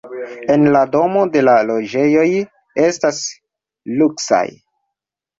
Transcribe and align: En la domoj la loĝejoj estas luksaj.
En 0.51 0.63
la 0.75 0.79
domoj 0.93 1.25
la 1.43 1.53
loĝejoj 1.69 2.23
estas 2.85 3.19
luksaj. 4.01 4.41